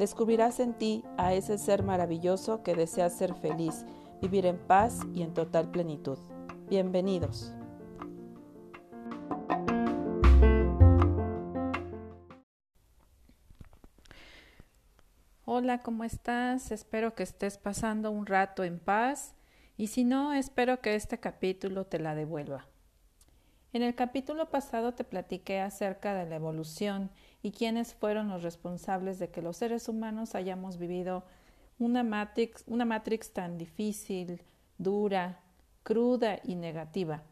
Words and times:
Descubrirás 0.00 0.60
en 0.60 0.72
ti 0.72 1.04
a 1.18 1.34
ese 1.34 1.58
ser 1.58 1.82
maravilloso 1.82 2.62
que 2.62 2.74
desea 2.74 3.10
ser 3.10 3.34
feliz, 3.34 3.84
vivir 4.22 4.46
en 4.46 4.56
paz 4.56 5.00
y 5.12 5.20
en 5.20 5.34
total 5.34 5.70
plenitud. 5.70 6.16
Bienvenidos. 6.70 7.52
Hola, 15.44 15.82
¿cómo 15.82 16.04
estás? 16.04 16.70
Espero 16.70 17.14
que 17.14 17.22
estés 17.22 17.58
pasando 17.58 18.10
un 18.10 18.24
rato 18.24 18.64
en 18.64 18.78
paz 18.78 19.34
y 19.76 19.88
si 19.88 20.04
no, 20.04 20.32
espero 20.32 20.80
que 20.80 20.94
este 20.94 21.20
capítulo 21.20 21.84
te 21.84 21.98
la 21.98 22.14
devuelva. 22.14 22.64
En 23.74 23.82
el 23.82 23.94
capítulo 23.94 24.48
pasado 24.48 24.94
te 24.94 25.04
platiqué 25.04 25.60
acerca 25.60 26.14
de 26.14 26.24
la 26.24 26.36
evolución 26.36 27.10
y 27.42 27.52
quiénes 27.52 27.94
fueron 27.94 28.28
los 28.28 28.42
responsables 28.42 29.18
de 29.18 29.30
que 29.30 29.42
los 29.42 29.56
seres 29.56 29.88
humanos 29.88 30.34
hayamos 30.34 30.78
vivido 30.78 31.24
una 31.78 32.02
matrix, 32.02 32.64
una 32.66 32.84
matrix 32.84 33.32
tan 33.32 33.56
difícil, 33.56 34.42
dura, 34.78 35.40
cruda 35.82 36.38
y 36.44 36.56
negativa. 36.56 37.22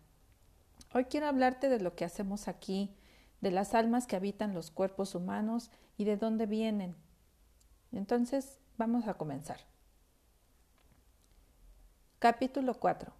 Hoy 0.94 1.04
quiero 1.04 1.26
hablarte 1.26 1.68
de 1.68 1.80
lo 1.80 1.94
que 1.94 2.04
hacemos 2.04 2.48
aquí, 2.48 2.94
de 3.40 3.50
las 3.50 3.74
almas 3.74 4.06
que 4.06 4.16
habitan 4.16 4.54
los 4.54 4.70
cuerpos 4.70 5.14
humanos 5.14 5.70
y 5.96 6.04
de 6.04 6.16
dónde 6.16 6.46
vienen, 6.46 6.96
entonces, 7.92 8.58
vamos 8.76 9.08
a 9.08 9.14
comenzar. 9.14 9.60
Capítulo 12.18 12.74
4. 12.74 13.12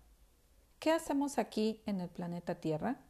¿Qué 0.79 0.93
hacemos 0.93 1.39
aquí 1.39 1.83
en 1.87 2.01
el 2.01 2.09
planeta 2.09 2.57
Tierra? 2.57 3.01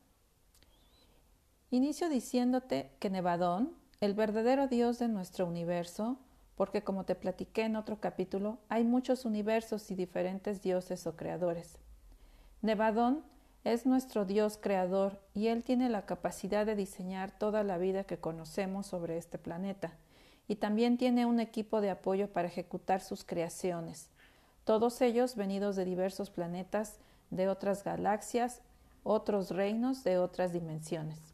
Inicio 1.71 2.09
diciéndote 2.09 2.91
que 2.99 3.11
Nevadón, 3.11 3.75
el 4.01 4.15
verdadero 4.15 4.69
Dios 4.69 4.99
de 4.99 5.09
nuestro 5.09 5.45
universo, 5.45 6.17
porque 6.57 6.83
como 6.83 7.05
te 7.05 7.15
platiqué 7.15 7.65
en 7.65 7.77
otro 7.77 8.01
capítulo, 8.01 8.57
hay 8.71 8.85
muchos 8.85 9.27
universos 9.27 9.91
y 9.91 9.95
diferentes 9.95 10.63
dioses 10.63 11.07
o 11.07 11.15
creadores. 11.15 11.79
Nevadón 12.63 13.23
es 13.65 13.85
nuestro 13.85 14.25
Dios 14.25 14.57
creador 14.57 15.21
y 15.35 15.49
Él 15.49 15.63
tiene 15.63 15.91
la 15.91 16.07
capacidad 16.07 16.65
de 16.65 16.75
diseñar 16.75 17.33
toda 17.33 17.63
la 17.65 17.77
vida 17.77 18.05
que 18.05 18.17
conocemos 18.17 18.87
sobre 18.87 19.19
este 19.19 19.37
planeta 19.37 19.93
y 20.49 20.57
también 20.57 20.97
tiene 20.97 21.27
un 21.27 21.39
equipo 21.39 21.83
de 21.83 21.91
apoyo 21.91 22.33
para 22.33 22.49
ejecutar 22.49 23.03
sus 23.03 23.25
creaciones, 23.25 24.09
todos 24.65 25.03
ellos 25.03 25.37
venidos 25.37 25.77
de 25.77 25.85
diversos 25.85 26.31
planetas, 26.31 26.99
de 27.29 27.47
otras 27.49 27.85
galaxias, 27.85 28.63
otros 29.03 29.51
reinos, 29.51 30.03
de 30.03 30.17
otras 30.17 30.55
dimensiones. 30.55 31.28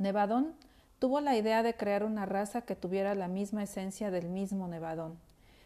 Nevadón 0.00 0.54
tuvo 0.98 1.20
la 1.20 1.36
idea 1.36 1.62
de 1.62 1.76
crear 1.76 2.04
una 2.04 2.24
raza 2.24 2.62
que 2.62 2.74
tuviera 2.74 3.14
la 3.14 3.28
misma 3.28 3.64
esencia 3.64 4.10
del 4.10 4.30
mismo 4.30 4.66
Nevadón, 4.66 5.18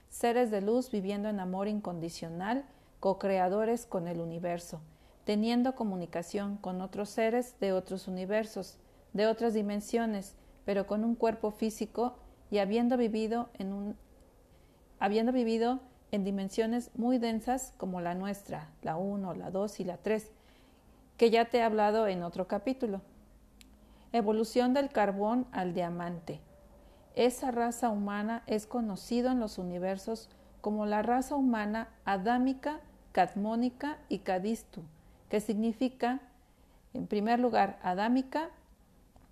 seres 0.08 0.50
de 0.50 0.60
luz 0.60 0.90
viviendo 0.90 1.28
en 1.28 1.38
amor 1.38 1.68
incondicional, 1.68 2.64
co-creadores 2.98 3.86
con 3.86 4.08
el 4.08 4.18
universo, 4.18 4.80
teniendo 5.24 5.76
comunicación 5.76 6.56
con 6.56 6.80
otros 6.80 7.10
seres 7.10 7.54
de 7.60 7.72
otros 7.72 8.08
universos, 8.08 8.76
de 9.12 9.28
otras 9.28 9.54
dimensiones, 9.54 10.34
pero 10.64 10.88
con 10.88 11.04
un 11.04 11.14
cuerpo 11.14 11.52
físico 11.52 12.16
y 12.50 12.58
habiendo 12.58 12.96
vivido 12.96 13.50
en 13.60 13.72
un 13.72 13.96
habiendo 14.98 15.30
vivido 15.30 15.78
en 16.10 16.24
dimensiones 16.24 16.90
muy 16.96 17.18
densas 17.18 17.72
como 17.76 18.00
la 18.00 18.16
nuestra, 18.16 18.68
la 18.82 18.96
1, 18.96 19.34
la 19.34 19.52
2 19.52 19.78
y 19.78 19.84
la 19.84 19.96
3, 19.98 20.28
que 21.18 21.30
ya 21.30 21.44
te 21.44 21.58
he 21.58 21.62
hablado 21.62 22.08
en 22.08 22.24
otro 22.24 22.48
capítulo. 22.48 23.00
Evolución 24.14 24.75
del 24.75 24.91
carbón 24.91 25.44
al 25.50 25.75
diamante. 25.75 26.41
Esa 27.16 27.50
raza 27.50 27.88
humana 27.88 28.44
es 28.47 28.64
conocida 28.64 29.32
en 29.32 29.41
los 29.41 29.58
universos 29.58 30.30
como 30.60 30.86
la 30.86 31.02
raza 31.02 31.34
humana 31.34 31.88
adámica, 32.04 32.78
cadmónica 33.10 33.98
y 34.08 34.20
cadistu, 34.20 34.82
que 35.28 35.41
significa, 35.41 36.20
en 36.92 37.08
primer 37.08 37.41
lugar, 37.41 37.80
adámica, 37.82 38.50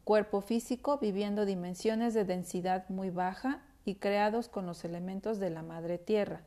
cuerpo 0.03 0.41
físico 0.41 0.99
viviendo 0.99 1.47
dimensiones 1.47 2.13
de 2.13 2.25
densidad 2.25 2.89
muy 2.89 3.11
baja 3.11 3.63
y 3.85 3.95
creados 3.95 4.49
con 4.49 4.67
los 4.67 4.85
elementos 4.85 5.39
de 5.39 5.51
la 5.51 5.63
madre 5.63 5.99
tierra. 5.99 6.41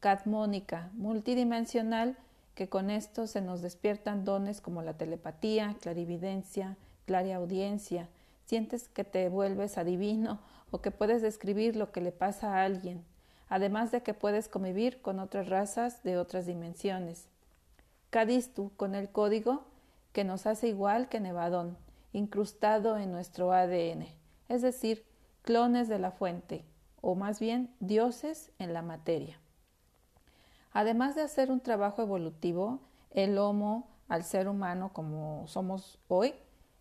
Catmónica, 0.00 0.90
multidimensional, 0.94 2.16
que 2.56 2.68
con 2.68 2.90
esto 2.90 3.28
se 3.28 3.40
nos 3.40 3.62
despiertan 3.62 4.24
dones 4.24 4.60
como 4.60 4.82
la 4.82 4.94
telepatía, 4.94 5.76
clarividencia, 5.80 6.76
clariaudiencia, 7.10 8.08
sientes 8.46 8.86
que 8.86 9.02
te 9.02 9.28
vuelves 9.28 9.78
adivino 9.78 10.38
o 10.70 10.80
que 10.80 10.92
puedes 10.92 11.22
describir 11.22 11.74
lo 11.74 11.90
que 11.90 12.00
le 12.00 12.12
pasa 12.12 12.54
a 12.54 12.64
alguien, 12.64 13.04
además 13.48 13.90
de 13.90 14.04
que 14.04 14.14
puedes 14.14 14.46
convivir 14.46 15.02
con 15.02 15.18
otras 15.18 15.48
razas 15.48 16.04
de 16.04 16.16
otras 16.16 16.46
dimensiones. 16.46 17.26
Cadistu, 18.10 18.70
con 18.76 18.94
el 18.94 19.08
código 19.08 19.64
que 20.12 20.22
nos 20.22 20.46
hace 20.46 20.68
igual 20.68 21.08
que 21.08 21.18
Nevadón, 21.18 21.76
incrustado 22.12 22.96
en 22.96 23.10
nuestro 23.10 23.52
ADN, 23.52 24.06
es 24.48 24.62
decir, 24.62 25.04
clones 25.42 25.88
de 25.88 25.98
la 25.98 26.12
fuente, 26.12 26.64
o 27.00 27.16
más 27.16 27.40
bien 27.40 27.74
dioses 27.80 28.52
en 28.60 28.72
la 28.72 28.82
materia. 28.82 29.40
Además 30.72 31.16
de 31.16 31.22
hacer 31.22 31.50
un 31.50 31.58
trabajo 31.58 32.02
evolutivo, 32.02 32.78
el 33.10 33.36
Homo 33.36 33.88
al 34.06 34.22
ser 34.22 34.46
humano 34.46 34.92
como 34.92 35.48
somos 35.48 35.98
hoy, 36.06 36.34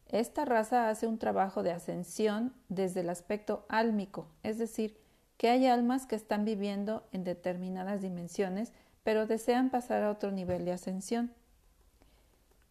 esta 0.09 0.43
raza 0.43 0.89
hace 0.89 1.07
un 1.07 1.19
trabajo 1.19 1.63
de 1.63 1.71
ascensión 1.71 2.53
desde 2.67 3.01
el 3.01 3.09
aspecto 3.09 3.65
álmico, 3.69 4.27
es 4.43 4.57
decir, 4.57 4.99
que 5.37 5.49
hay 5.49 5.67
almas 5.67 6.05
que 6.05 6.15
están 6.15 6.45
viviendo 6.45 7.07
en 7.11 7.23
determinadas 7.23 8.01
dimensiones, 8.01 8.73
pero 9.03 9.27
desean 9.27 9.69
pasar 9.69 10.03
a 10.03 10.11
otro 10.11 10.31
nivel 10.31 10.65
de 10.65 10.73
ascensión. 10.73 11.31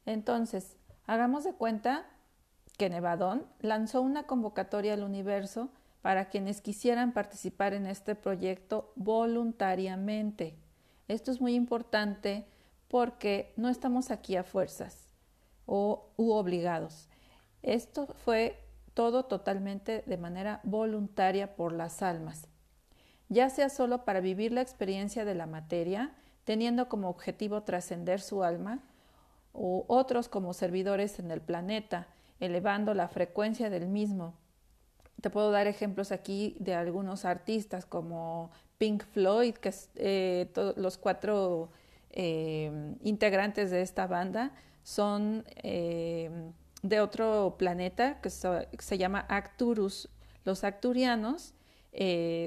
Entonces, 0.05 0.77
hagamos 1.07 1.45
de 1.45 1.55
cuenta 1.55 2.07
que 2.77 2.91
Nevadón 2.91 3.47
lanzó 3.61 4.03
una 4.03 4.25
convocatoria 4.25 4.95
al 4.95 5.03
universo 5.03 5.71
para 6.03 6.29
quienes 6.29 6.61
quisieran 6.61 7.13
participar 7.13 7.73
en 7.73 7.87
este 7.87 8.15
proyecto 8.15 8.93
voluntariamente. 8.97 10.57
Esto 11.09 11.31
es 11.31 11.41
muy 11.41 11.55
importante 11.55 12.47
porque 12.89 13.53
no 13.57 13.69
estamos 13.69 14.11
aquí 14.11 14.37
a 14.37 14.45
fuerzas 14.45 15.09
o 15.67 16.11
u 16.17 16.33
obligados. 16.33 17.08
Esto 17.63 18.07
fue 18.25 18.59
todo 18.95 19.25
totalmente 19.25 20.03
de 20.07 20.17
manera 20.17 20.61
voluntaria 20.65 21.55
por 21.55 21.73
las 21.73 22.03
almas, 22.03 22.49
ya 23.29 23.51
sea 23.51 23.69
solo 23.69 24.05
para 24.05 24.21
vivir 24.21 24.53
la 24.53 24.63
experiencia 24.63 25.25
de 25.25 25.35
la 25.35 25.47
materia, 25.47 26.15
teniendo 26.45 26.89
como 26.89 27.09
objetivo 27.09 27.63
trascender 27.63 28.21
su 28.21 28.43
alma, 28.43 28.81
o 29.53 29.85
otros 29.89 30.29
como 30.29 30.53
servidores 30.53 31.19
en 31.19 31.31
el 31.31 31.41
planeta, 31.41 32.07
elevando 32.41 32.95
la 32.95 33.09
frecuencia 33.09 33.71
del 33.71 33.89
mismo. 33.89 34.35
Te 35.21 35.31
puedo 35.31 35.51
dar 35.51 35.67
ejemplos 35.67 36.13
aquí 36.13 36.57
de 36.61 36.75
algunos 36.75 37.25
artistas 37.25 37.85
como 37.85 38.51
Pink 38.79 39.05
Floyd, 39.05 39.55
que 39.55 39.75
eh, 39.97 40.51
los 40.77 40.97
cuatro 40.97 41.71
eh, 42.11 42.95
integrantes 43.03 43.71
de 43.71 43.83
esta 43.83 44.07
banda 44.07 44.53
son 44.85 45.45
eh, 45.57 46.31
de 46.89 47.01
otro 47.01 47.57
planeta 47.59 48.21
que 48.21 48.31
se, 48.31 48.99
llama 48.99 49.27
Acturus. 49.29 50.09
Los 50.45 50.65
acturianos 50.65 51.55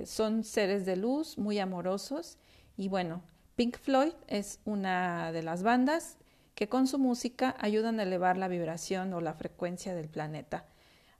son 0.05 0.43
seres 0.43 0.85
de 0.85 0.95
luz 0.95 1.37
muy 1.37 1.59
amorosos 1.59 2.37
y 2.77 2.87
bueno, 2.87 3.21
Pink 3.55 3.77
Floyd 3.77 4.13
es 4.27 4.59
una 4.65 5.31
de 5.31 5.43
las 5.43 5.61
bandas 5.61 6.17
que 6.55 6.69
con 6.69 6.87
su 6.87 6.99
música 6.99 7.55
ayudan 7.59 7.99
a 7.99 8.03
elevar 8.03 8.37
la 8.37 8.47
vibración 8.47 9.13
o 9.13 9.21
la 9.21 9.33
frecuencia 9.33 9.93
del 9.93 10.09
planeta, 10.09 10.65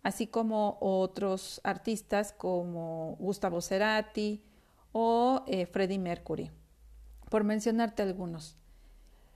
así 0.03 0.27
como 0.27 0.77
otros 0.81 1.61
artistas 1.63 2.33
como 2.33 3.15
Gustavo 3.19 3.61
Cerati 3.61 4.43
o 4.91 5.43
eh, 5.47 5.65
Freddie 5.65 5.99
Mercury, 5.99 6.51
por 7.29 7.43
mencionarte 7.43 8.01
algunos. 8.03 8.57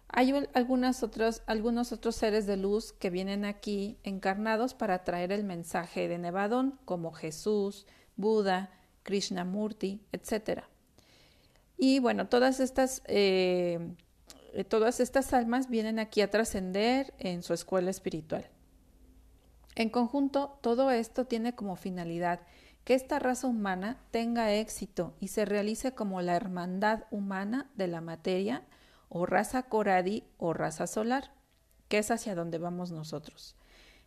Hay 0.08 0.34
algunos 0.54 1.04
otros 1.04 2.16
seres 2.16 2.46
de 2.46 2.58
luz 2.58 2.94
que 2.94 3.10
vienen 3.10 3.44
aquí 3.44 3.98
encarnados 4.04 4.74
para 4.74 5.04
traer 5.04 5.32
el 5.32 5.44
mensaje 5.44 6.08
de 6.08 6.18
Nevadón, 6.18 6.80
como 6.86 7.12
Jesús, 7.12 7.86
Buda, 8.16 8.72
Krishnamurti, 9.04 10.02
etc. 10.12 10.62
Y 11.78 12.00
bueno, 12.00 12.28
todas 12.28 12.60
estas, 12.60 13.02
eh, 13.06 13.96
todas 14.70 15.00
estas 15.00 15.34
almas 15.34 15.70
vienen 15.70 16.00
aquí 16.00 16.22
a 16.22 16.30
trascender 16.30 17.14
en 17.20 17.44
su 17.44 17.54
escuela 17.54 17.90
espiritual. 17.90 18.50
En 19.76 19.90
conjunto, 19.90 20.58
todo 20.62 20.92
esto 20.92 21.26
tiene 21.26 21.54
como 21.54 21.76
finalidad 21.76 22.40
que 22.86 22.94
esta 22.94 23.20
raza 23.20 23.48
humana 23.48 24.00
tenga 24.12 24.54
éxito 24.54 25.16
y 25.20 25.30
se 25.30 25.44
realice 25.44 25.94
como 25.94 26.22
la 26.22 26.36
hermandad 26.36 27.04
humana 27.12 27.70
de 27.76 27.88
la 27.88 28.00
materia, 28.00 28.64
o 29.10 29.26
raza 29.26 29.64
Coradi 29.64 30.24
o 30.38 30.54
raza 30.54 30.88
solar, 30.88 31.32
que 31.88 31.98
es 32.00 32.12
hacia 32.12 32.36
donde 32.36 32.58
vamos 32.58 32.92
nosotros. 32.92 33.56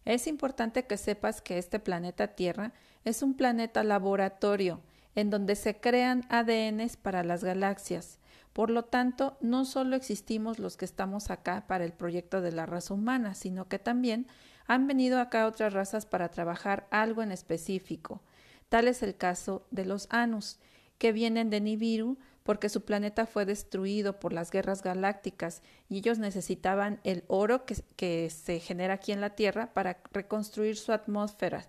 Es 0.04 0.26
importante 0.26 0.86
que 0.86 0.96
sepas 0.96 1.42
que 1.42 1.58
este 1.58 1.78
planeta 1.78 2.28
Tierra 2.28 2.72
es 3.04 3.22
un 3.22 3.34
planeta 3.34 3.84
laboratorio 3.84 4.80
en 5.14 5.30
donde 5.30 5.56
se 5.56 5.80
crean 5.80 6.24
ADNs 6.28 6.96
para 6.96 7.24
las 7.24 7.42
galaxias. 7.42 8.18
Por 8.52 8.70
lo 8.70 8.84
tanto, 8.84 9.36
no 9.40 9.64
solo 9.64 9.96
existimos 9.96 10.58
los 10.58 10.76
que 10.76 10.84
estamos 10.84 11.30
acá 11.30 11.66
para 11.66 11.84
el 11.84 11.92
proyecto 11.92 12.40
de 12.40 12.52
la 12.52 12.66
raza 12.66 12.94
humana, 12.94 13.34
sino 13.34 13.68
que 13.68 13.78
también 13.78 14.26
han 14.66 14.86
venido 14.86 15.20
acá 15.20 15.46
otras 15.46 15.72
razas 15.72 16.06
para 16.06 16.30
trabajar 16.30 16.86
algo 16.90 17.22
en 17.22 17.32
específico. 17.32 18.22
Tal 18.68 18.86
es 18.86 19.02
el 19.02 19.16
caso 19.16 19.66
de 19.70 19.84
los 19.84 20.06
Anus, 20.10 20.58
que 20.98 21.12
vienen 21.12 21.50
de 21.50 21.60
Nibiru 21.60 22.18
porque 22.48 22.70
su 22.70 22.86
planeta 22.86 23.26
fue 23.26 23.44
destruido 23.44 24.18
por 24.18 24.32
las 24.32 24.50
guerras 24.50 24.82
galácticas 24.82 25.60
y 25.90 25.98
ellos 25.98 26.18
necesitaban 26.18 26.98
el 27.04 27.24
oro 27.26 27.66
que, 27.66 28.30
se 28.30 28.60
genera 28.60 28.94
aquí 28.94 29.12
en 29.12 29.20
la 29.20 29.34
Tierra 29.34 29.74
para 29.74 30.00
reconstruir 30.12 30.78
su 30.78 30.92
atmósfera. 30.92 31.68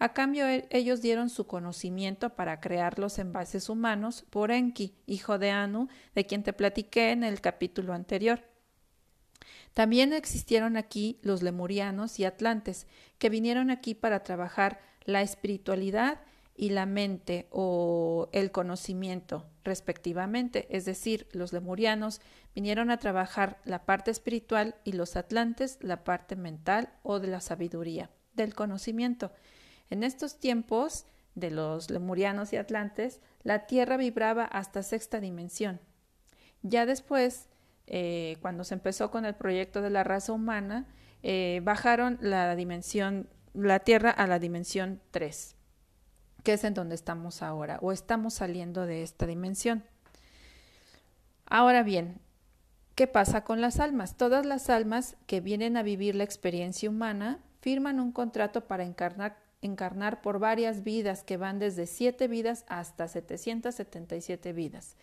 A 0.00 0.14
cambio, 0.14 0.48
e, 0.48 0.66
ellos 0.70 1.00
dieron 1.00 1.30
su 1.30 1.46
conocimiento 1.46 2.30
para 2.30 2.58
crear 2.60 2.98
los 2.98 3.20
envases 3.20 3.68
humanos 3.68 4.24
por 4.28 4.50
Enki, 4.50 4.96
hijo 5.06 5.38
de 5.38 5.52
Anu, 5.52 5.86
de 6.16 6.26
quien 6.26 6.42
te 6.42 6.52
platiqué 6.52 7.12
en 7.12 7.22
el 7.22 7.40
capítulo 7.40 7.92
anterior. 7.92 8.40
También 9.74 10.12
existieron 10.12 10.76
aquí 10.76 11.20
los 11.22 11.40
lemurianos 11.44 12.18
y 12.18 12.24
atlantes, 12.24 12.88
que 13.18 13.30
vinieron 13.30 13.70
aquí 13.70 13.94
para 13.94 14.24
trabajar 14.24 14.80
la 15.04 15.22
espiritualidad 15.22 16.18
y 16.56 16.70
la 16.70 16.86
mente 16.86 17.46
o 17.50 18.28
el 18.32 18.50
conocimiento, 18.50 19.46
respectivamente. 19.62 20.66
Es 20.70 20.84
decir, 20.84 21.28
los 21.32 21.52
lemurianos 21.52 22.20
vinieron 22.54 22.90
a 22.90 22.98
trabajar 22.98 23.60
la 23.64 23.84
parte 23.84 24.10
espiritual 24.10 24.76
y 24.82 24.92
los 24.92 25.16
atlantes 25.16 25.78
la 25.82 26.02
parte 26.04 26.34
mental 26.34 26.92
o 27.02 27.20
de 27.20 27.28
la 27.28 27.40
sabiduría, 27.40 28.10
del 28.34 28.54
conocimiento. 28.54 29.32
En 29.90 30.02
estos 30.02 30.40
tiempos 30.40 31.04
de 31.34 31.50
los 31.50 31.90
lemurianos 31.90 32.52
y 32.52 32.56
atlantes, 32.56 33.20
la 33.42 33.66
Tierra 33.66 33.98
vibraba 33.98 34.44
hasta 34.44 34.82
sexta 34.82 35.20
dimensión. 35.20 35.80
Ya 36.62 36.86
después, 36.86 37.50
eh, 37.86 38.38
cuando 38.40 38.64
se 38.64 38.74
empezó 38.74 39.10
con 39.10 39.26
el 39.26 39.34
proyecto 39.34 39.82
de 39.82 39.90
la 39.90 40.02
raza 40.02 40.32
humana, 40.32 40.86
eh, 41.22 41.60
bajaron 41.62 42.16
la 42.22 42.56
dimensión, 42.56 43.28
la 43.52 43.80
Tierra 43.80 44.10
a 44.10 44.26
la 44.26 44.38
dimensión 44.38 45.02
3 45.10 45.55
que 46.46 46.52
es 46.52 46.62
en 46.62 46.74
donde 46.74 46.94
estamos 46.94 47.42
ahora, 47.42 47.80
o 47.82 47.90
estamos 47.90 48.34
saliendo 48.34 48.86
de 48.86 49.02
esta 49.02 49.26
dimensión. 49.26 49.82
Ahora 51.44 51.82
bien, 51.82 52.20
¿qué 52.94 53.08
pasa 53.08 53.42
con 53.42 53.60
las 53.60 53.80
almas? 53.80 54.16
Todas 54.16 54.46
las 54.46 54.70
almas 54.70 55.16
que 55.26 55.40
vienen 55.40 55.76
a 55.76 55.82
vivir 55.82 56.14
la 56.14 56.22
experiencia 56.22 56.88
humana 56.88 57.40
firman 57.60 57.98
un 57.98 58.12
contrato 58.12 58.68
para 58.68 58.84
encarnar, 58.84 59.36
encarnar 59.60 60.20
por 60.20 60.38
varias 60.38 60.84
vidas 60.84 61.24
que 61.24 61.36
van 61.36 61.58
desde 61.58 61.84
siete 61.88 62.28
vidas 62.28 62.64
hasta 62.68 63.08
777 63.08 64.52
vidas. 64.52 64.94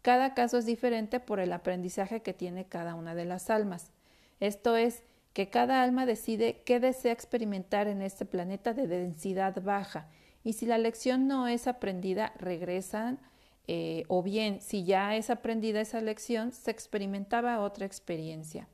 Cada 0.00 0.32
caso 0.32 0.58
es 0.58 0.64
diferente 0.64 1.18
por 1.18 1.40
el 1.40 1.52
aprendizaje 1.52 2.22
que 2.22 2.34
tiene 2.34 2.66
cada 2.66 2.94
una 2.94 3.16
de 3.16 3.24
las 3.24 3.50
almas. 3.50 3.90
Esto 4.38 4.76
es, 4.76 5.02
que 5.32 5.50
cada 5.50 5.82
alma 5.82 6.06
decide 6.06 6.62
qué 6.64 6.78
desea 6.78 7.10
experimentar 7.10 7.88
en 7.88 8.00
este 8.00 8.24
planeta 8.24 8.74
de 8.74 8.86
densidad 8.86 9.60
baja 9.60 10.06
y 10.44 10.52
si 10.52 10.66
la 10.66 10.78
lección 10.78 11.26
no 11.26 11.48
es 11.48 11.66
aprendida, 11.66 12.32
regresan 12.38 13.18
eh, 13.66 14.04
o 14.08 14.22
bien 14.22 14.60
si 14.60 14.84
ya 14.84 15.16
es 15.16 15.30
aprendida 15.30 15.80
esa 15.80 16.02
lección, 16.02 16.52
se 16.52 16.70
experimentaba 16.70 17.60
otra 17.60 17.86
experiencia. 17.86 18.68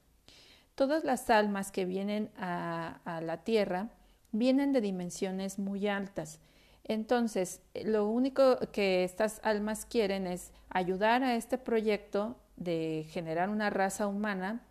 Todas 0.75 1.05
las 1.05 1.31
almas 1.31 1.71
que 1.71 1.85
vienen 1.85 2.31
a, 2.37 3.21
la 3.23 3.45
Tierra 3.45 3.91
vienen 4.33 4.73
de 4.73 4.81
dimensiones 4.81 5.59
muy 5.59 5.87
altas. 5.87 6.41
Entonces, 6.85 7.61
lo 7.85 8.09
único 8.09 8.59
que 8.73 9.05
estas 9.05 9.41
almas 9.45 9.85
quieren 9.85 10.27
es 10.27 10.51
ayudar 10.71 11.23
a 11.23 11.37
este 11.37 11.57
proyecto 11.59 12.37
de 12.57 13.07
generar 13.11 13.49
una 13.49 13.71
raza 13.71 14.09
humana 14.09 14.63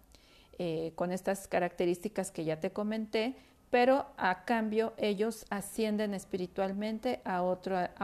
eh, 0.58 0.92
con 0.96 1.12
estas 1.14 1.48
características 1.48 2.32
que 2.32 2.44
ya 2.44 2.60
te 2.60 2.72
comenté, 2.72 3.36
pero 3.70 4.08
a 4.18 4.46
cambio 4.46 4.94
ellos 4.98 5.46
ascienden 5.50 6.14
espiritualmente 6.14 7.22
a, 7.24 7.38
a 7.38 7.44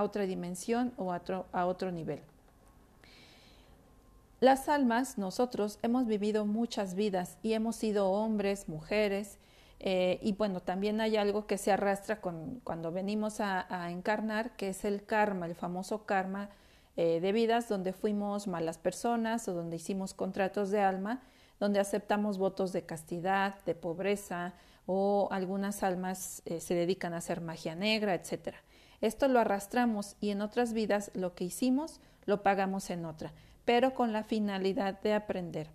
otra 0.03 0.23
dimensión 0.25 0.93
o 0.97 1.11
a 1.11 1.17
otro, 1.17 1.45
a 1.51 1.65
otro 1.65 1.91
nivel. 1.91 2.21
Las 4.41 4.69
almas, 4.69 5.17
nosotros, 5.17 5.79
hemos 5.81 6.05
vivido 6.05 6.45
muchas 6.45 6.93
vidas 6.93 7.37
y 7.41 7.53
hemos 7.53 7.77
sido 7.77 8.11
hombres, 8.11 8.67
mujeres, 8.67 9.39
eh, 9.79 10.19
y 10.21 10.33
bueno, 10.33 10.61
también 10.61 11.01
hay 11.01 11.17
algo 11.17 11.47
que 11.47 11.57
se 11.57 11.71
arrastra 11.71 12.21
con, 12.21 12.59
cuando 12.63 12.91
venimos 12.91 13.39
a, 13.39 13.89
encarnar, 13.89 14.55
que 14.55 14.69
es 14.69 14.85
el 14.85 15.05
karma, 15.05 15.45
el 15.45 15.55
famoso 15.55 16.05
karma 16.05 16.49
eh, 16.95 17.19
de 17.19 17.31
vidas 17.31 17.69
donde 17.69 17.93
fuimos 17.93 18.47
malas 18.47 18.77
personas 18.77 19.47
o 19.47 19.53
donde 19.53 19.75
hicimos 19.75 20.13
contratos 20.13 20.69
de 20.71 20.81
alma, 20.81 21.21
donde 21.59 21.79
aceptamos 21.79 22.37
votos 22.37 22.73
de 22.73 22.85
castidad, 22.85 23.55
de 23.65 23.75
pobreza, 23.75 24.53
o 24.85 25.27
algunas 25.31 25.83
almas 25.83 26.41
eh, 26.45 26.59
se 26.61 26.75
dedican 26.75 27.13
a 27.13 27.17
hacer 27.17 27.41
magia 27.41 27.75
negra, 27.75 28.13
etc. 28.13 28.55
Esto 29.01 29.27
lo 29.27 29.39
arrastramos 29.39 30.15
y 30.19 30.29
en 30.29 30.41
otras 30.41 30.73
vidas 30.73 31.11
lo 31.13 31.35
que 31.35 31.45
hicimos 31.45 31.99
lo 32.25 32.43
pagamos 32.43 32.89
en 32.89 33.05
otra, 33.05 33.33
pero 33.65 33.93
con 33.93 34.13
la 34.13 34.23
finalidad 34.23 34.99
de 35.01 35.13
aprender. 35.13 35.69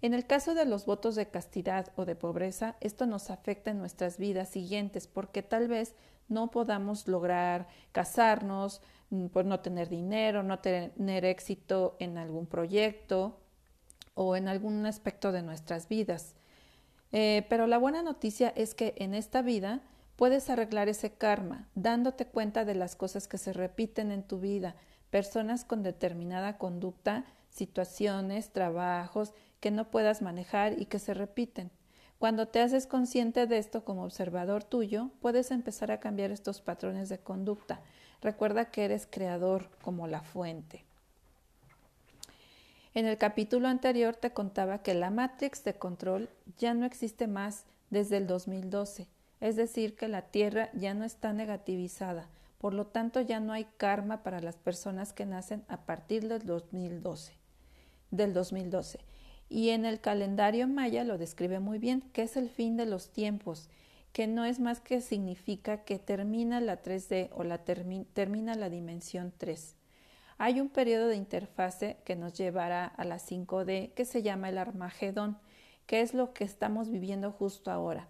En 0.00 0.14
el 0.14 0.26
caso 0.26 0.54
de 0.54 0.64
los 0.64 0.84
votos 0.84 1.14
de 1.14 1.28
castidad 1.28 1.92
o 1.94 2.04
de 2.04 2.16
pobreza, 2.16 2.76
esto 2.80 3.06
nos 3.06 3.30
afecta 3.30 3.70
en 3.70 3.78
nuestras 3.78 4.18
vidas 4.18 4.48
siguientes 4.48 5.06
porque 5.06 5.42
tal 5.42 5.68
vez 5.68 5.94
no 6.28 6.50
podamos 6.50 7.06
lograr 7.06 7.68
casarnos, 7.92 8.80
mm, 9.10 9.26
por 9.26 9.44
no 9.44 9.60
tener 9.60 9.88
dinero, 9.88 10.42
no 10.42 10.58
tener 10.58 11.24
éxito 11.24 11.96
en 12.00 12.18
algún 12.18 12.46
proyecto 12.46 13.38
o 14.14 14.34
en 14.34 14.48
algún 14.48 14.84
aspecto 14.86 15.30
de 15.30 15.42
nuestras 15.42 15.88
vidas. 15.88 16.34
Eh, 17.12 17.46
pero 17.48 17.66
la 17.66 17.78
buena 17.78 18.02
noticia 18.02 18.52
es 18.56 18.74
que 18.74 18.94
en 18.96 19.14
esta 19.14 19.42
vida 19.42 19.80
puedes 20.16 20.48
arreglar 20.50 20.88
ese 20.88 21.12
karma, 21.12 21.68
dándote 21.74 22.26
cuenta 22.26 22.64
de 22.64 22.74
las 22.74 22.96
cosas 22.96 23.28
que 23.28 23.38
se 23.38 23.52
repiten 23.52 24.10
en 24.10 24.22
tu 24.22 24.40
vida, 24.40 24.76
personas 25.10 25.64
con 25.64 25.82
determinada 25.82 26.58
conducta, 26.58 27.24
situaciones, 27.50 28.50
trabajos 28.50 29.32
que 29.60 29.70
no 29.70 29.90
puedas 29.90 30.22
manejar 30.22 30.80
y 30.80 30.86
que 30.86 30.98
se 30.98 31.14
repiten. 31.14 31.70
Cuando 32.18 32.48
te 32.48 32.60
haces 32.60 32.86
consciente 32.86 33.46
de 33.46 33.58
esto 33.58 33.84
como 33.84 34.04
observador 34.04 34.64
tuyo, 34.64 35.10
puedes 35.20 35.50
empezar 35.50 35.90
a 35.90 36.00
cambiar 36.00 36.30
estos 36.30 36.60
patrones 36.60 37.08
de 37.08 37.18
conducta. 37.18 37.80
Recuerda 38.20 38.70
que 38.70 38.84
eres 38.84 39.08
creador 39.10 39.70
como 39.82 40.06
la 40.06 40.22
fuente. 40.22 40.84
En 42.94 43.06
el 43.06 43.16
capítulo 43.16 43.68
anterior 43.68 44.16
te 44.16 44.32
contaba 44.32 44.82
que 44.82 44.92
la 44.92 45.10
Matrix 45.10 45.64
de 45.64 45.72
control 45.72 46.28
ya 46.58 46.74
no 46.74 46.84
existe 46.84 47.26
más 47.26 47.64
desde 47.88 48.18
el 48.18 48.26
2012, 48.26 49.08
es 49.40 49.56
decir, 49.56 49.96
que 49.96 50.08
la 50.08 50.22
Tierra 50.22 50.68
ya 50.74 50.92
no 50.92 51.04
está 51.04 51.32
negativizada, 51.32 52.28
por 52.58 52.74
lo 52.74 52.86
tanto 52.86 53.22
ya 53.22 53.40
no 53.40 53.54
hay 53.54 53.66
karma 53.78 54.22
para 54.22 54.40
las 54.40 54.56
personas 54.56 55.14
que 55.14 55.24
nacen 55.24 55.64
a 55.68 55.86
partir 55.86 56.28
del 56.28 56.44
2012. 56.44 57.32
Del 58.10 58.34
2012. 58.34 58.98
Y 59.48 59.70
en 59.70 59.86
el 59.86 60.00
calendario 60.00 60.68
maya 60.68 61.02
lo 61.02 61.16
describe 61.16 61.60
muy 61.60 61.78
bien, 61.78 62.02
que 62.12 62.22
es 62.22 62.36
el 62.36 62.50
fin 62.50 62.76
de 62.76 62.84
los 62.84 63.10
tiempos, 63.10 63.70
que 64.12 64.26
no 64.26 64.44
es 64.44 64.60
más 64.60 64.80
que 64.80 65.00
significa 65.00 65.84
que 65.84 65.98
termina 65.98 66.60
la 66.60 66.82
3D 66.82 67.30
o 67.32 67.42
la 67.42 67.64
termina 67.64 68.54
la 68.54 68.68
dimensión 68.68 69.32
3. 69.38 69.76
Hay 70.42 70.60
un 70.60 70.70
periodo 70.70 71.06
de 71.06 71.14
interfase 71.14 71.98
que 72.04 72.16
nos 72.16 72.32
llevará 72.32 72.84
a 72.84 73.04
la 73.04 73.20
5D 73.20 73.92
que 73.94 74.04
se 74.04 74.24
llama 74.24 74.48
el 74.48 74.58
Armagedón, 74.58 75.38
que 75.86 76.00
es 76.00 76.14
lo 76.14 76.34
que 76.34 76.42
estamos 76.42 76.90
viviendo 76.90 77.30
justo 77.30 77.70
ahora, 77.70 78.08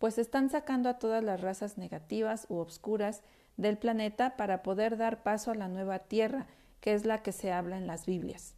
pues 0.00 0.18
están 0.18 0.50
sacando 0.50 0.88
a 0.88 0.98
todas 0.98 1.22
las 1.22 1.40
razas 1.40 1.78
negativas 1.78 2.46
u 2.48 2.56
obscuras 2.56 3.22
del 3.56 3.78
planeta 3.78 4.36
para 4.36 4.64
poder 4.64 4.96
dar 4.96 5.22
paso 5.22 5.52
a 5.52 5.54
la 5.54 5.68
nueva 5.68 6.00
Tierra, 6.00 6.48
que 6.80 6.94
es 6.94 7.04
la 7.04 7.22
que 7.22 7.30
se 7.30 7.52
habla 7.52 7.76
en 7.76 7.86
las 7.86 8.06
Biblias. 8.06 8.56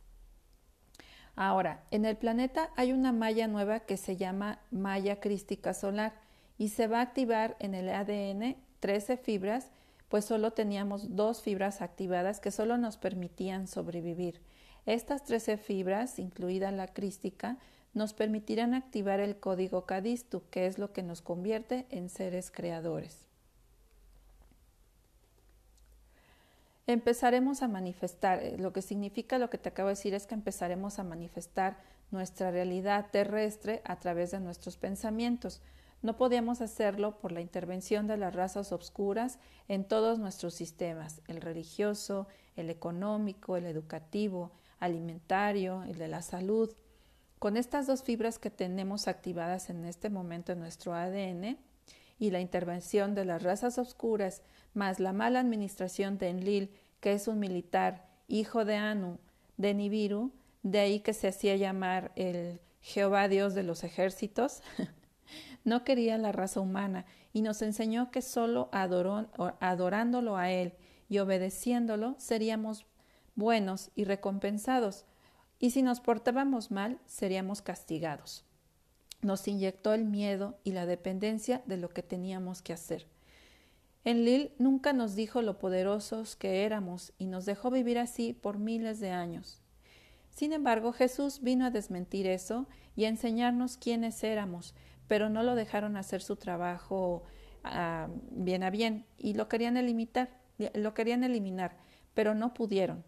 Ahora, 1.36 1.84
en 1.90 2.06
el 2.06 2.16
planeta 2.16 2.70
hay 2.74 2.90
una 2.94 3.12
malla 3.12 3.48
nueva 3.48 3.80
que 3.80 3.98
se 3.98 4.16
llama 4.16 4.60
malla 4.70 5.20
crística 5.20 5.74
solar 5.74 6.14
y 6.56 6.70
se 6.70 6.86
va 6.86 7.00
a 7.00 7.02
activar 7.02 7.54
en 7.58 7.74
el 7.74 7.90
ADN 7.90 8.56
13 8.80 9.18
fibras 9.18 9.70
pues 10.10 10.24
solo 10.24 10.50
teníamos 10.50 11.14
dos 11.14 11.40
fibras 11.40 11.80
activadas 11.80 12.40
que 12.40 12.50
solo 12.50 12.76
nos 12.76 12.96
permitían 12.96 13.68
sobrevivir. 13.68 14.42
Estas 14.84 15.22
13 15.22 15.56
fibras, 15.56 16.18
incluida 16.18 16.72
la 16.72 16.88
crística, 16.88 17.58
nos 17.94 18.12
permitirán 18.12 18.74
activar 18.74 19.20
el 19.20 19.38
código 19.38 19.86
Cadistu, 19.86 20.42
que 20.50 20.66
es 20.66 20.78
lo 20.78 20.92
que 20.92 21.04
nos 21.04 21.22
convierte 21.22 21.86
en 21.90 22.08
seres 22.08 22.50
creadores. 22.50 23.24
Empezaremos 26.88 27.62
a 27.62 27.68
manifestar, 27.68 28.42
eh, 28.42 28.58
lo 28.58 28.72
que 28.72 28.82
significa 28.82 29.38
lo 29.38 29.48
que 29.48 29.58
te 29.58 29.68
acabo 29.68 29.90
de 29.90 29.94
decir 29.94 30.12
es 30.14 30.26
que 30.26 30.34
empezaremos 30.34 30.98
a 30.98 31.04
manifestar 31.04 31.76
nuestra 32.10 32.50
realidad 32.50 33.06
terrestre 33.12 33.80
a 33.84 34.00
través 34.00 34.32
de 34.32 34.40
nuestros 34.40 34.76
pensamientos. 34.76 35.62
No 36.02 36.16
podíamos 36.16 36.60
hacerlo 36.62 37.18
por 37.18 37.32
la 37.32 37.42
intervención 37.42 38.06
de 38.06 38.16
las 38.16 38.34
razas 38.34 38.72
obscuras 38.72 39.38
en 39.68 39.84
todos 39.84 40.18
nuestros 40.18 40.54
sistemas, 40.54 41.20
el 41.28 41.40
religioso, 41.40 42.26
el 42.56 42.70
económico, 42.70 43.56
el 43.56 43.66
educativo, 43.66 44.50
alimentario, 44.78 45.82
el 45.82 45.98
de 45.98 46.08
la 46.08 46.22
salud. 46.22 46.72
Con 47.38 47.56
estas 47.56 47.86
dos 47.86 48.02
fibras 48.02 48.38
que 48.38 48.50
tenemos 48.50 49.08
activadas 49.08 49.68
en 49.68 49.84
este 49.84 50.08
momento 50.08 50.52
en 50.52 50.60
nuestro 50.60 50.94
ADN 50.94 51.58
y 52.18 52.30
la 52.30 52.40
intervención 52.40 53.14
de 53.14 53.24
las 53.26 53.42
razas 53.42 53.78
obscuras, 53.78 54.42
más 54.72 55.00
la 55.00 55.12
mala 55.12 55.40
administración 55.40 56.18
de 56.18 56.28
Enlil, 56.28 56.70
que 57.00 57.12
es 57.12 57.28
un 57.28 57.38
militar, 57.38 58.08
hijo 58.28 58.64
de 58.64 58.76
Anu, 58.76 59.18
de 59.56 59.74
Nibiru, 59.74 60.32
de 60.62 60.80
ahí 60.80 61.00
que 61.00 61.12
se 61.12 61.28
hacía 61.28 61.56
llamar 61.56 62.12
el 62.16 62.60
Jehová 62.82 63.28
Dios 63.28 63.54
de 63.54 63.62
los 63.62 63.84
ejércitos, 63.84 64.62
no 65.64 65.84
quería 65.84 66.18
la 66.18 66.32
raza 66.32 66.60
humana 66.60 67.06
y 67.32 67.42
nos 67.42 67.62
enseñó 67.62 68.10
que 68.10 68.22
solo 68.22 68.68
adorándolo 68.72 70.36
a 70.36 70.50
Él 70.50 70.74
y 71.08 71.18
obedeciéndolo 71.18 72.14
seríamos 72.18 72.86
buenos 73.34 73.90
y 73.94 74.04
recompensados, 74.04 75.04
y 75.58 75.70
si 75.70 75.82
nos 75.82 76.00
portábamos 76.00 76.70
mal 76.70 76.98
seríamos 77.06 77.62
castigados. 77.62 78.44
Nos 79.22 79.46
inyectó 79.48 79.92
el 79.92 80.04
miedo 80.04 80.58
y 80.64 80.72
la 80.72 80.86
dependencia 80.86 81.62
de 81.66 81.76
lo 81.76 81.90
que 81.90 82.02
teníamos 82.02 82.62
que 82.62 82.72
hacer. 82.72 83.06
Enlil 84.04 84.52
nunca 84.58 84.94
nos 84.94 85.14
dijo 85.14 85.42
lo 85.42 85.58
poderosos 85.58 86.36
que 86.36 86.64
éramos 86.64 87.12
y 87.18 87.26
nos 87.26 87.44
dejó 87.44 87.70
vivir 87.70 87.98
así 87.98 88.32
por 88.32 88.58
miles 88.58 88.98
de 88.98 89.10
años. 89.10 89.60
Sin 90.30 90.54
embargo, 90.54 90.92
Jesús 90.92 91.40
vino 91.42 91.66
a 91.66 91.70
desmentir 91.70 92.26
eso 92.26 92.66
y 92.96 93.04
a 93.04 93.08
enseñarnos 93.08 93.76
quiénes 93.76 94.24
éramos 94.24 94.74
pero 95.10 95.28
no 95.28 95.42
lo 95.42 95.56
dejaron 95.56 95.96
hacer 95.96 96.22
su 96.22 96.36
trabajo 96.36 97.24
ah, 97.64 98.06
bien 98.30 98.62
a 98.62 98.70
bien 98.70 99.06
y 99.18 99.34
lo 99.34 99.48
querían 99.48 99.76
eliminar, 99.76 100.30
lo 100.72 100.94
querían 100.94 101.24
eliminar, 101.24 101.76
pero 102.14 102.36
no 102.36 102.54
pudieron. 102.54 103.02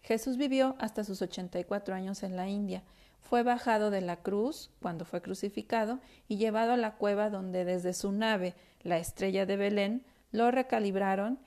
Jesús 0.00 0.36
vivió 0.36 0.76
hasta 0.78 1.02
sus 1.02 1.20
84 1.20 1.96
años 1.96 2.22
en 2.22 2.36
la 2.36 2.48
India. 2.48 2.84
Fue 3.18 3.42
bajado 3.42 3.90
de 3.90 4.02
la 4.02 4.18
cruz 4.18 4.70
cuando 4.80 5.04
fue 5.04 5.20
crucificado 5.20 5.98
y 6.28 6.36
llevado 6.36 6.74
a 6.74 6.76
la 6.76 6.94
cueva 6.94 7.28
donde 7.28 7.64
desde 7.64 7.92
su 7.92 8.12
nave, 8.12 8.54
la 8.82 8.98
estrella 8.98 9.44
de 9.44 9.56
Belén, 9.56 10.04
lo 10.30 10.52
recalibraron 10.52 11.40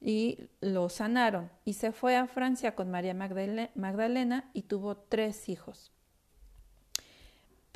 y 0.00 0.48
lo 0.60 0.88
sanaron 0.88 1.50
y 1.64 1.72
se 1.72 1.90
fue 1.90 2.14
a 2.14 2.28
Francia 2.28 2.76
con 2.76 2.88
María 2.88 3.14
Magdalena 3.14 4.48
y 4.52 4.62
tuvo 4.62 4.96
tres 4.96 5.48
hijos. 5.48 5.90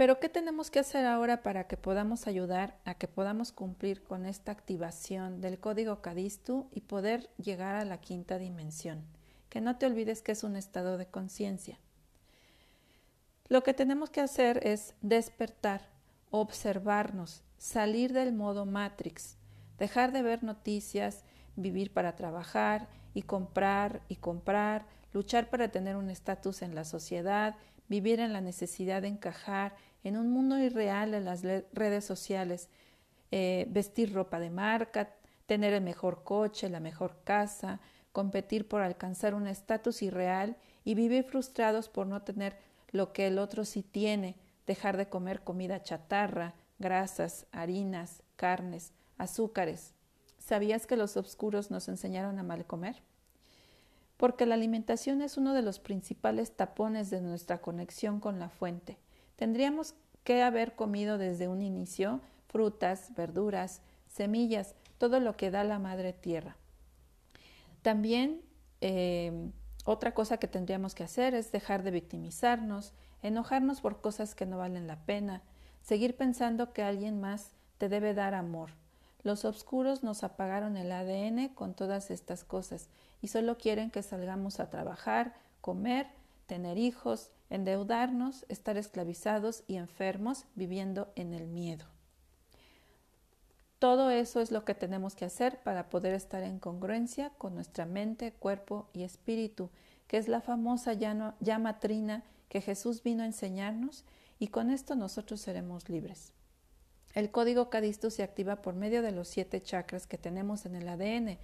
Pero 0.00 0.19
¿qué 0.19 0.30
tenemos 0.30 0.71
que 0.71 0.78
hacer 0.78 1.04
ahora 1.04 1.42
para 1.42 1.66
que 1.66 1.76
podamos 1.76 2.26
ayudar 2.26 2.78
a 2.87 2.95
que 2.95 3.07
podamos 3.07 3.52
cumplir 3.52 4.02
con 4.02 4.25
esta 4.25 4.50
activación 4.50 5.42
del 5.42 5.61
código 5.61 6.00
Cadistu 6.00 6.71
y 6.73 6.80
poder 6.80 7.28
llegar 7.37 7.75
a 7.75 7.85
la 7.85 8.00
quinta 8.00 8.38
dimensión? 8.38 9.04
Que 9.50 9.61
no 9.61 9.76
te 9.76 9.85
olvides 9.85 10.23
que 10.23 10.33
es 10.33 10.42
un 10.42 10.57
estado 10.57 10.97
de 10.97 11.04
conciencia. 11.04 11.78
Lo 13.49 13.62
que 13.62 13.75
tenemos 13.75 14.09
que 14.09 14.23
hacer 14.23 14.66
es 14.66 14.95
despertar, 15.02 15.90
observarnos, 16.30 17.42
salir 17.59 18.14
del 18.14 18.33
modo 18.33 18.64
Matrix, 18.64 19.37
dejar 19.76 20.12
de 20.12 20.23
ver 20.23 20.42
noticias, 20.42 21.25
vivir 21.57 21.92
para 21.92 22.16
trabajar 22.16 22.88
y 23.12 23.21
comprar 23.21 24.00
y 24.09 24.16
comprar, 24.16 24.87
luchar 25.12 25.50
para 25.50 25.69
tener 25.71 25.97
un 25.97 26.09
estatus 26.09 26.62
en 26.62 26.75
la 26.75 26.85
sociedad, 26.85 27.57
vivir 27.90 28.21
en 28.21 28.33
la 28.33 28.40
necesidad 28.40 29.02
de 29.02 29.09
encajar 29.09 29.75
en 30.04 30.16
un 30.16 30.30
mundo 30.30 30.59
irreal 30.59 31.14
en 31.14 31.25
las 31.25 31.42
redes 31.42 32.04
sociales, 32.04 32.69
eh, 33.30 33.66
vestir 33.71 34.12
ropa 34.12 34.40
de 34.40 34.50
marca, 34.50 35.14
tener 35.47 35.73
el 35.73 35.83
mejor 35.83 36.25
coche, 36.25 36.69
la 36.69 36.80
mejor 36.80 37.16
casa, 37.25 37.80
competir 38.12 38.66
por 38.66 38.83
alcanzar 38.83 39.35
un 39.35 39.47
estatus 39.47 40.02
irreal 40.02 40.57
y 40.85 40.95
vivir 40.95 41.25
frustrados 41.25 41.88
por 41.88 42.07
no 42.07 42.23
tener 42.23 42.57
lo 42.90 43.12
que 43.12 43.26
el 43.26 43.38
otro 43.38 43.64
sí 43.64 43.83
tiene, 43.83 44.37
dejar 44.66 44.97
de 44.97 45.09
comer 45.09 45.42
comida 45.42 45.83
chatarra, 45.83 46.54
grasas, 46.78 47.47
harinas, 47.52 48.23
carnes, 48.37 48.92
azúcares. 49.19 49.92
¿Sabías 50.38 50.87
que 50.87 50.97
los 50.97 51.16
obscuros 51.16 51.71
nos 51.71 51.88
enseñaron 51.88 52.38
a 52.38 52.42
mal 52.42 52.64
comer? 52.64 53.02
Porque 54.16 54.47
la 54.47 54.54
alimentación 54.54 55.23
es 55.23 55.37
uno 55.37 55.54
de 55.54 55.62
los 55.62 55.78
principales 55.78 56.52
tapones 56.52 57.11
de 57.11 57.21
nuestra 57.21 57.59
conexión 57.59 58.21
con 58.21 58.38
la 58.38 58.49
fuente. 58.49 58.99
Tendríamos 59.40 59.94
que 60.23 60.42
haber 60.42 60.75
comido 60.75 61.16
desde 61.16 61.49
un 61.49 61.62
inicio 61.62 62.20
frutas, 62.49 63.14
verduras, 63.16 63.80
semillas, 64.06 64.75
todo 64.99 65.18
lo 65.18 65.38
que 65.38 65.50
da 65.50 65.64
la 65.64 65.78
madre 65.78 66.12
tierra. 66.12 66.59
También 67.80 68.42
eh, 68.82 69.50
otra 69.87 70.12
cosa 70.12 70.37
que 70.37 70.47
tendríamos 70.47 70.94
que 70.94 71.04
hacer 71.04 71.35
es 71.35 71.52
dejar 71.52 71.82
de 71.85 71.90
victimizarnos, 71.90 72.92
enojarnos 73.23 73.80
por 73.80 74.02
cosas 74.02 74.35
que 74.35 74.44
no 74.44 74.59
valen 74.59 74.87
la 74.87 75.06
pena, 75.06 75.42
seguir 75.80 76.18
pensando 76.18 76.75
que 76.75 76.82
alguien 76.82 77.18
más 77.18 77.52
te 77.78 77.88
debe 77.88 78.12
dar 78.12 78.35
amor. 78.35 78.73
Los 79.23 79.47
obscuros 79.47 80.02
nos 80.02 80.23
apagaron 80.23 80.76
el 80.76 80.92
ADN 80.92 81.49
con 81.54 81.73
todas 81.73 82.11
estas 82.11 82.44
cosas 82.44 82.90
y 83.23 83.28
solo 83.28 83.56
quieren 83.56 83.90
que 83.90 84.02
salgamos 84.02 84.61
a 84.61 84.68
trabajar, 84.68 85.32
comer, 85.62 86.09
tener 86.50 86.78
hijos, 86.78 87.30
endeudarnos, 87.49 88.45
estar 88.49 88.76
esclavizados 88.76 89.62
y 89.69 89.76
enfermos 89.76 90.47
viviendo 90.57 91.12
en 91.14 91.33
el 91.33 91.47
miedo. 91.47 91.87
Todo 93.78 94.11
eso 94.11 94.40
es 94.40 94.50
lo 94.50 94.64
que 94.64 94.75
tenemos 94.75 95.14
que 95.14 95.25
hacer 95.25 95.62
para 95.62 95.88
poder 95.88 96.12
estar 96.12 96.42
en 96.42 96.59
congruencia 96.59 97.30
con 97.38 97.54
nuestra 97.54 97.87
mente, 97.87 98.33
cuerpo 98.33 98.90
y 98.92 99.04
espíritu, 99.04 99.71
que 100.09 100.16
es 100.16 100.26
la 100.26 100.40
famosa 100.40 100.92
llama 100.92 101.78
trina 101.78 102.25
que 102.49 102.61
Jesús 102.61 103.04
vino 103.04 103.23
a 103.23 103.26
enseñarnos 103.26 104.04
y 104.40 104.49
con 104.49 104.71
esto 104.71 104.97
nosotros 104.97 105.40
seremos 105.40 105.88
libres. 105.88 106.33
El 107.14 107.30
código 107.30 107.71
Cadisto 107.71 108.11
se 108.11 108.25
activa 108.25 108.61
por 108.61 108.75
medio 108.75 109.02
de 109.02 109.12
los 109.12 109.28
siete 109.28 109.62
chakras 109.62 110.09
que 110.09 110.19
tenemos 110.19 110.66
en 110.66 110.75
el 110.75 110.88
ADN 110.88 111.38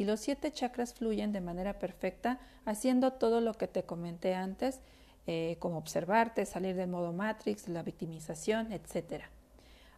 y 0.00 0.06
los 0.06 0.20
siete 0.20 0.50
chakras 0.50 0.94
fluyen 0.94 1.30
de 1.30 1.42
manera 1.42 1.78
perfecta 1.78 2.40
haciendo 2.64 3.12
todo 3.12 3.42
lo 3.42 3.52
que 3.52 3.68
te 3.68 3.82
comenté 3.82 4.34
antes 4.34 4.80
eh, 5.26 5.56
como 5.58 5.76
observarte, 5.76 6.46
salir 6.46 6.74
del 6.74 6.88
modo 6.88 7.12
Matrix, 7.12 7.68
la 7.68 7.82
victimización, 7.82 8.72
etc. 8.72 9.24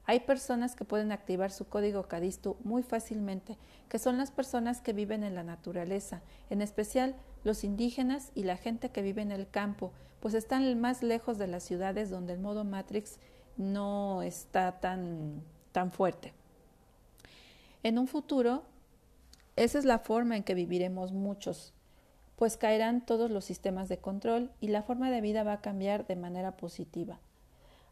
Hay 0.05 0.19
personas 0.19 0.75
que 0.75 0.85
pueden 0.85 1.13
activar 1.13 1.53
su 1.53 1.69
código 1.69 2.09
Cadistu 2.09 2.57
muy 2.65 2.83
fácilmente, 2.83 3.57
que 3.89 4.01
son 4.01 4.19
las 4.19 4.33
personas 4.33 4.81
que 4.81 4.93
viven 4.93 5.23
en 5.23 5.37
la 5.37 5.45
naturaleza, 5.45 6.21
en 6.51 6.63
especial 6.63 7.15
los 7.45 7.63
indígenas 7.63 8.33
y 8.35 8.43
la 8.43 8.57
gente 8.57 8.89
que 8.91 9.03
vive 9.03 9.23
en 9.23 9.31
el 9.31 9.49
campo, 9.49 9.93
pues 10.19 10.35
están 10.35 10.81
más 10.81 11.05
lejos 11.05 11.39
de 11.39 11.47
las 11.47 11.63
ciudades 11.63 12.11
donde 12.11 12.33
el 12.33 12.41
modo 12.41 12.65
Matrix 12.65 13.21
no 13.57 14.23
está 14.23 14.81
tan, 14.81 15.45
tan 15.71 15.93
fuerte. 15.93 16.33
En 17.85 18.01
un 18.01 18.09
futuro, 18.09 18.65
esa 19.57 19.79
es 19.79 19.85
la 19.85 19.99
forma 19.99 20.37
en 20.37 20.43
que 20.43 20.55
viviremos 20.55 21.13
muchos 21.13 21.73
pues 22.43 22.57
caerán 22.57 23.07
todos 23.07 23.31
los 23.31 23.45
sistemas 23.45 23.89
de 23.89 23.99
control 23.99 24.51
y 24.61 24.67
la 24.67 24.83
forma 24.83 25.13
de 25.13 25.21
vida 25.21 25.45
va 25.45 25.53
a 25.53 25.61
cambiar 25.61 26.09
de 26.09 26.17
manera 26.17 26.57
positiva. 26.57 27.21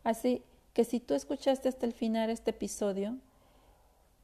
Así 0.03 0.43
que 0.73 0.85
si 0.85 0.99
tú 0.99 1.15
escuchaste 1.15 1.69
hasta 1.69 1.87
el 1.87 1.93
final 1.93 2.31
este 2.31 2.51
episodio, 2.51 3.17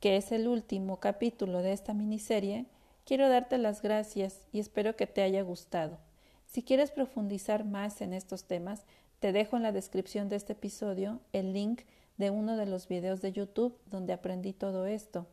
que 0.00 0.16
es 0.16 0.32
el 0.32 0.48
último 0.48 0.98
capítulo 0.98 1.62
de 1.62 1.72
esta 1.72 1.94
miniserie, 1.94 2.66
quiero 3.04 3.28
darte 3.28 3.56
las 3.56 3.82
gracias 3.82 4.40
y 4.50 4.58
espero 4.58 4.96
que 4.96 5.06
te 5.06 5.22
haya 5.22 5.42
gustado. 5.42 5.98
Si 6.46 6.64
quieres 6.64 6.90
profundizar 6.90 7.64
más 7.64 8.00
en 8.00 8.12
estos 8.12 8.46
temas, 8.46 8.82
te 9.20 9.30
dejo 9.30 9.56
en 9.56 9.62
la 9.62 9.70
descripción 9.70 10.28
de 10.28 10.34
este 10.34 10.54
episodio 10.54 11.20
el 11.32 11.52
link 11.52 11.82
de 12.16 12.30
uno 12.30 12.56
de 12.56 12.66
los 12.66 12.88
videos 12.88 13.20
de 13.20 13.30
YouTube 13.30 13.78
donde 13.86 14.12
aprendí 14.12 14.52
todo 14.52 14.86
esto. 14.86 15.28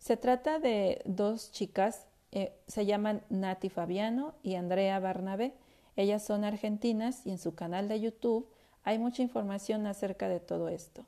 Se 0.00 0.16
trata 0.16 0.58
de 0.58 1.02
dos 1.04 1.52
chicas, 1.52 2.06
eh, 2.32 2.58
se 2.66 2.86
llaman 2.86 3.22
Nati 3.28 3.68
Fabiano 3.68 4.34
y 4.42 4.54
Andrea 4.54 4.98
Barnabé. 4.98 5.54
Ellas 5.94 6.24
son 6.24 6.42
argentinas 6.42 7.26
y 7.26 7.30
en 7.30 7.38
su 7.38 7.54
canal 7.54 7.86
de 7.86 8.00
YouTube 8.00 8.48
hay 8.82 8.98
mucha 8.98 9.22
información 9.22 9.86
acerca 9.86 10.28
de 10.28 10.40
todo 10.40 10.70
esto. 10.70 11.04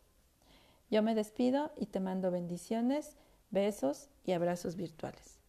Yo 0.90 1.02
me 1.02 1.14
despido 1.14 1.72
y 1.78 1.86
te 1.86 2.00
mando 2.00 2.30
bendiciones, 2.30 3.16
besos 3.50 4.10
y 4.26 4.32
abrazos 4.32 4.76
virtuales. 4.76 5.41